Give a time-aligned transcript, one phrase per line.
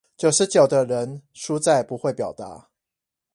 [0.17, 2.71] 九十九的人輸在不會表達